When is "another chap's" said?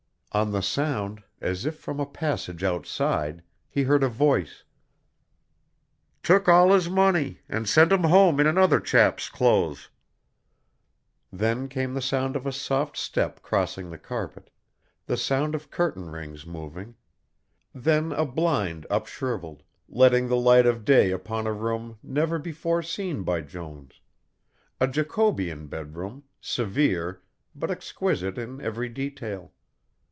8.47-9.27